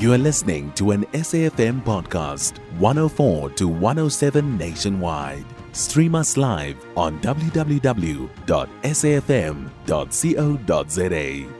[0.00, 5.44] You are listening to an SAFM podcast, 104 to 107 nationwide.
[5.72, 7.74] Stream us live on www.safm.co.za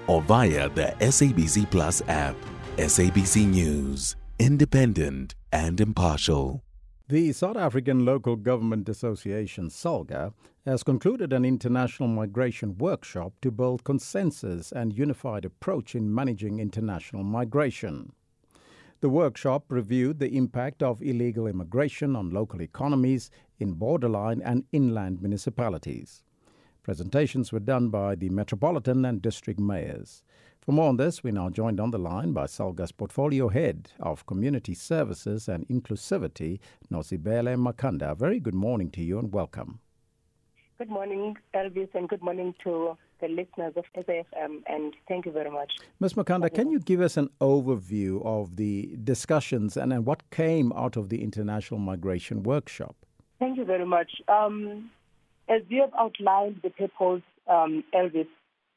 [0.06, 2.34] or via the SABC Plus app.
[2.78, 6.62] SABC News, independent and impartial.
[7.08, 10.32] The South African Local Government Association, SALGA,
[10.64, 17.22] has concluded an international migration workshop to build consensus and unified approach in managing international
[17.22, 18.12] migration.
[19.00, 25.22] The workshop reviewed the impact of illegal immigration on local economies in borderline and inland
[25.22, 26.22] municipalities.
[26.82, 30.22] Presentations were done by the metropolitan and district mayors.
[30.60, 34.26] For more on this, we're now joined on the line by Salga's portfolio head of
[34.26, 36.58] community services and inclusivity,
[36.92, 38.14] Nozibele Makanda.
[38.14, 39.80] Very good morning to you and welcome.
[40.76, 45.50] Good morning, Elvis, and good morning to the listeners of SAFM, and thank you very
[45.50, 45.72] much.
[46.00, 46.14] Ms.
[46.14, 50.96] Makanda, can you give us an overview of the discussions and, and what came out
[50.96, 52.96] of the International Migration Workshop?
[53.38, 54.10] Thank you very much.
[54.28, 54.90] Um,
[55.48, 58.28] as you have outlined the purpose, um, Elvis,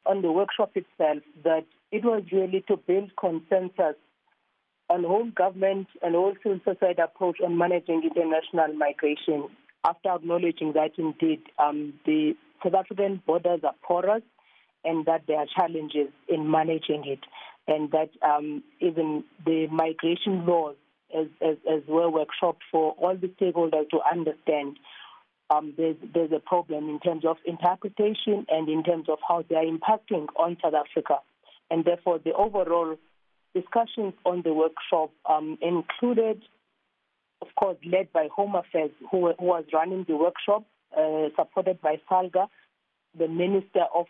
[0.05, 3.95] on the workshop itself, that it was really to build consensus
[4.89, 9.47] on whole government and whole civil society approach on managing international migration
[9.85, 12.33] after acknowledging that indeed um, the
[12.64, 14.23] South African borders are porous
[14.83, 17.19] and that there are challenges in managing it,
[17.67, 20.75] and that um, even the migration laws
[21.17, 24.78] as, as, as well workshopped for all the stakeholders to understand
[25.50, 29.56] um, there's, there's a problem in terms of interpretation and in terms of how they
[29.56, 31.19] are impacting on South Africa.
[31.69, 32.95] And therefore, the overall
[33.53, 36.41] discussions on the workshop um, included,
[37.41, 40.64] of course, led by Home Affairs, who, who was running the workshop,
[40.97, 42.47] uh, supported by SALGA,
[43.17, 44.05] the Minister of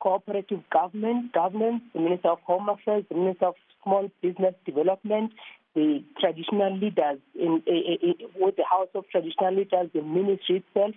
[0.00, 5.32] cooperative government, governance, the Minister of Home Affairs, the Minister of Small Business Development,
[5.74, 10.94] the traditional leaders in, in, in, with the House of Traditional Leaders, the ministry itself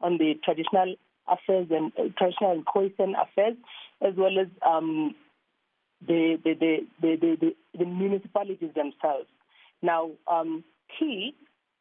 [0.00, 0.94] on the traditional
[1.28, 3.56] affairs and uh, traditional and cohesion affairs,
[4.00, 5.14] as well as um,
[6.06, 9.28] the, the, the, the, the, the, municipalities themselves.
[9.82, 10.64] Now, um,
[10.98, 11.34] key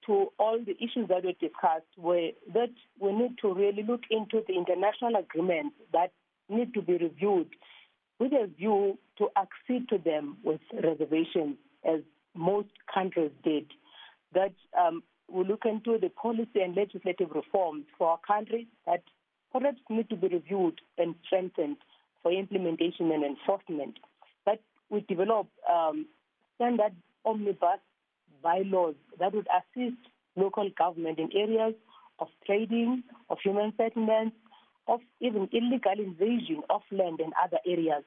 [0.06, 4.42] to all the issues that we discussed were that we need to really look into
[4.48, 6.12] the international agreements that
[6.50, 7.48] need to be reviewed
[8.20, 12.02] with a view to accede to them with reservations, as
[12.36, 13.66] most countries did.
[14.34, 19.04] That um, we look into the policy and legislative reforms for our country that
[19.52, 21.78] perhaps need to be reviewed and strengthened
[22.22, 23.98] for implementation and enforcement.
[24.46, 26.06] That we develop um,
[26.56, 26.94] standard
[27.26, 27.80] omnibus
[28.42, 29.98] bylaws that would assist
[30.36, 31.74] local government in areas
[32.20, 34.36] of trading, of human settlements,
[34.88, 38.04] of even illegal invasion of land and other areas.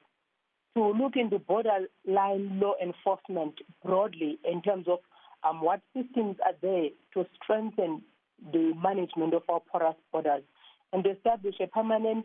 [0.76, 3.54] To look into borderline law enforcement
[3.84, 4.98] broadly in terms of
[5.44, 8.02] um, what systems are there to strengthen
[8.52, 10.42] the management of our porous borders
[10.92, 12.24] and establish a permanent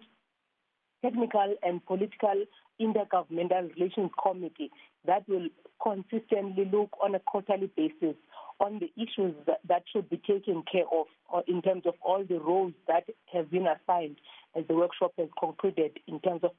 [1.02, 2.46] technical and political
[2.81, 4.72] intergovernmental relations committee
[5.06, 5.47] that will
[5.81, 8.16] consistently look on a quarterly basis
[8.59, 12.24] on the issues that, that should be taken care of uh, in terms of all
[12.28, 14.18] the roles that have been assigned
[14.58, 16.52] as the workshop has concluded in terms of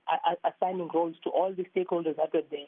[0.45, 2.67] assigning roles to all the stakeholders that were there.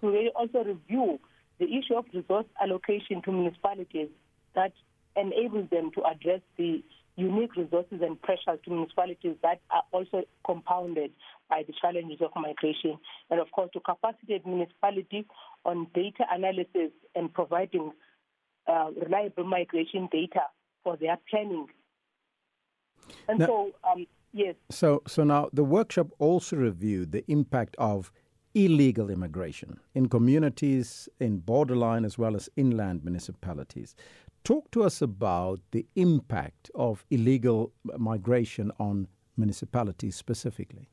[0.00, 1.20] We will also review
[1.60, 4.08] the issue of resource allocation to municipalities
[4.54, 4.72] that
[5.16, 6.82] enables them to address the
[7.16, 11.10] unique resources and pressures to municipalities that are also compounded
[11.48, 12.98] by the challenges of migration.
[13.30, 15.24] And of course, to capacitate municipalities
[15.64, 17.92] on data analysis and providing
[18.66, 20.42] uh, reliable migration data
[20.82, 21.66] for their planning.
[23.28, 24.54] And now, so, um, yes.
[24.70, 28.10] So, so now the workshop also reviewed the impact of
[28.54, 33.94] illegal immigration in communities in borderline as well as inland municipalities.
[34.44, 40.88] Talk to us about the impact of illegal migration on municipalities specifically.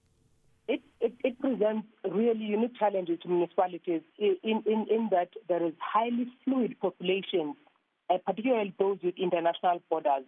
[0.67, 5.73] It, it, it presents really unique challenges to municipalities in, in, in that there is
[5.79, 7.55] highly fluid populations,
[8.11, 10.25] uh, particularly those with international borders,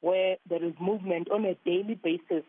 [0.00, 2.44] where there is movement on a daily basis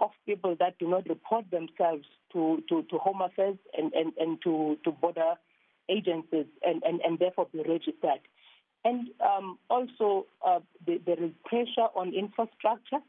[0.00, 4.40] of people that do not report themselves to, to, to Home Affairs and, and, and
[4.42, 5.34] to, to border
[5.90, 8.20] agencies and, and, and therefore be registered.
[8.84, 13.00] And um, also, uh, the, there is pressure on infrastructure,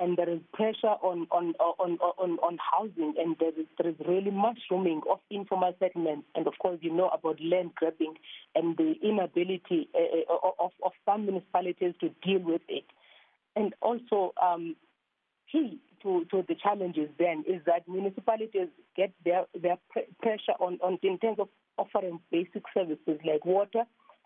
[0.00, 3.96] and there is pressure on on on on, on housing, and there is, there is
[4.08, 6.26] really mushrooming of informal settlements.
[6.34, 8.14] And of course, you know about land grabbing
[8.54, 12.84] and the inability uh of, of some municipalities to deal with it.
[13.56, 14.74] And also, um,
[15.52, 19.78] key to, to the challenges then is that municipalities get their, their
[20.20, 21.48] pressure on, on in terms of
[21.78, 23.84] offering basic services like water,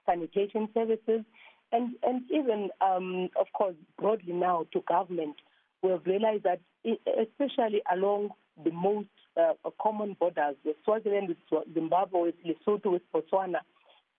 [0.08, 1.24] sanitation services,
[1.72, 5.36] and, and even, um, of course, broadly now to government.
[5.82, 8.30] We have realized that, especially along
[8.64, 13.58] the most uh, common borders, with Swaziland with Zimbabwe, with Lesotho, with Botswana,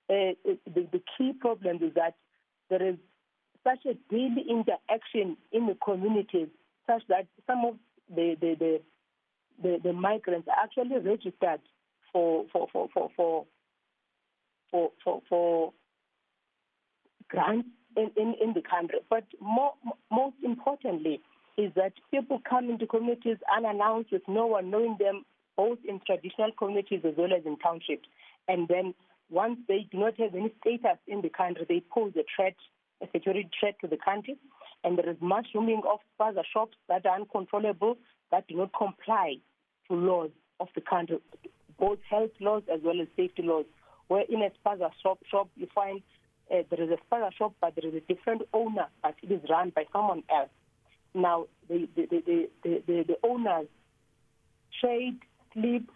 [0.10, 0.34] uh,
[0.66, 2.16] the, the key problem is that
[2.70, 2.96] there is
[3.64, 6.48] such a daily interaction in the communities
[6.88, 7.76] such that some of
[8.16, 8.82] the the, the,
[9.62, 11.62] the, the migrants are actually registered
[12.12, 13.46] for for for for for
[14.72, 15.74] for, for, for
[17.30, 19.00] grants in, in, in the country.
[19.10, 19.74] But more,
[20.12, 21.22] most importantly
[21.58, 25.24] is that people come into communities unannounced with no one knowing them,
[25.58, 28.08] both in traditional communities as well as in townships.
[28.48, 28.94] And then
[29.30, 32.56] once they do not have any status in the country, they pose a threat,
[33.02, 34.38] a security threat to the country.
[34.84, 37.98] And there is mushrooming of spaza shops that are uncontrollable,
[38.32, 39.36] that do not comply
[39.90, 40.30] to laws
[40.60, 41.18] of the country,
[41.78, 43.66] both health laws as well as safety laws.
[44.08, 46.02] Where in a spaza shop, shop you find
[46.52, 49.42] uh, there is a spaza shop, but there is a different owner, but it is
[49.50, 50.50] run by someone else.
[51.14, 53.68] Now, the, the, the, the, the, the owners
[54.80, 55.20] trade,
[55.54, 55.90] sleep,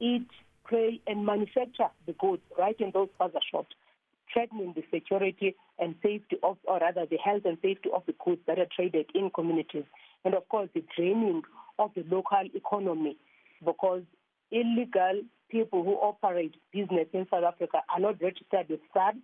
[0.00, 0.28] eat,
[0.64, 3.74] pray, and manufacture the goods right in those spaza shops,
[4.32, 8.40] threatening the security and safety of, or rather the health and safety of the goods
[8.46, 9.84] that are traded in communities.
[10.24, 11.42] And of course, the draining
[11.78, 13.16] of the local economy
[13.64, 14.02] because
[14.50, 19.16] illegal people who operate business in South Africa are not registered with SARS,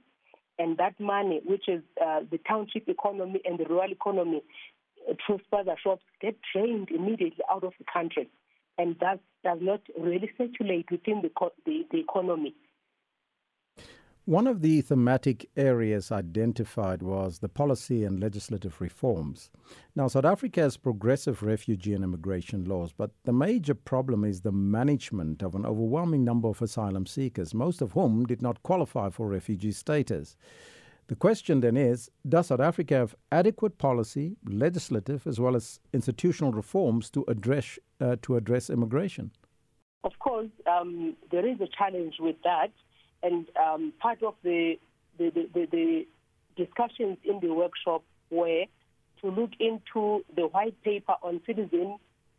[0.58, 4.42] and that money, which is uh, the township economy and the rural economy,
[5.08, 8.28] uh, through spaza shops, get drained immediately out of the country,
[8.78, 11.30] and that does not really circulate within the,
[11.64, 12.54] the, the economy.
[14.26, 19.52] One of the thematic areas identified was the policy and legislative reforms.
[19.94, 24.50] Now, South Africa has progressive refugee and immigration laws, but the major problem is the
[24.50, 29.28] management of an overwhelming number of asylum seekers, most of whom did not qualify for
[29.28, 30.36] refugee status.
[31.06, 36.50] The question then is Does South Africa have adequate policy, legislative, as well as institutional
[36.50, 39.30] reforms to address, uh, to address immigration?
[40.02, 42.72] Of course, um, there is a challenge with that.
[43.22, 44.78] And um, part of the
[45.18, 46.06] the, the, the
[46.56, 48.64] discussions in the workshop were
[49.22, 51.98] to look into the white paper on citizen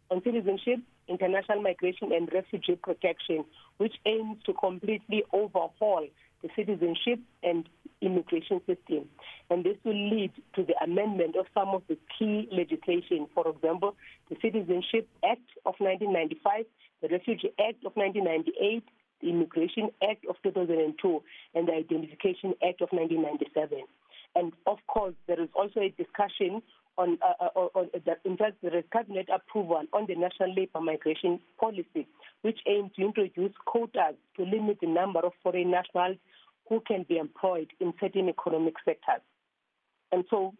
[0.09, 3.43] on citizenship, international migration, and refugee protection,
[3.77, 6.07] which aims to completely overhaul
[6.41, 7.67] the citizenship and
[8.01, 9.09] immigration system.
[9.49, 13.27] And this will lead to the amendment of some of the key legislation.
[13.33, 13.95] For example,
[14.29, 16.65] the Citizenship Act of 1995,
[17.01, 18.83] the Refugee Act of 1998,
[19.21, 21.23] the Immigration Act of 2002
[21.55, 23.83] and the Identification Act of 1997.
[24.35, 26.61] And of course, there is also a discussion
[26.97, 30.81] on, uh, uh on, uh, in fact, there is cabinet approval on the national labor
[30.81, 32.07] migration policy,
[32.41, 36.17] which aims to introduce quotas to limit the number of foreign nationals
[36.69, 39.21] who can be employed in certain economic sectors.
[40.11, 40.53] And so,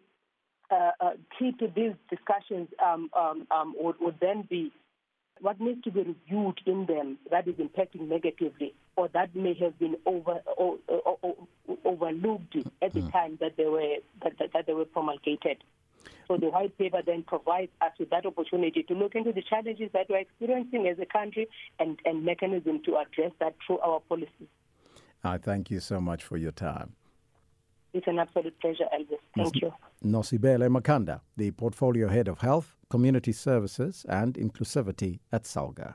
[0.70, 4.70] uh, uh, key to these discussions um, um, um, would, would then be
[5.40, 9.78] what needs to be reviewed in them that is impacting negatively or that may have
[9.78, 11.34] been over or, or, or,
[11.84, 13.12] overlooked at the mm.
[13.12, 15.62] time that they were that, that, that, they were promulgated.
[16.26, 19.90] So the white paper then provides us with that opportunity to look into the challenges
[19.92, 21.48] that we're experiencing as a country
[21.78, 24.48] and, and mechanism to address that through our policies.
[25.24, 26.94] I thank you so much for your time.
[27.94, 29.18] It's an absolute pleasure, Elvis.
[29.34, 29.72] Thank Nos- you.
[30.04, 35.94] Nozibele Makanda, the Portfolio Head of Health, Community Services and Inclusivity at SALGA.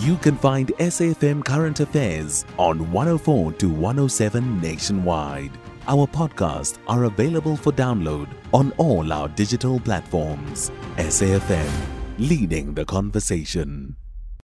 [0.00, 5.50] You can find SAFM Current Affairs on 104 to 107 nationwide.
[5.88, 10.70] Our podcasts are available for download on all our digital platforms.
[10.98, 11.70] SAFM,
[12.18, 13.96] leading the conversation.